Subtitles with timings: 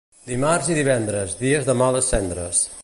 [0.29, 2.67] Dimarts i divendres, dies de males cendres.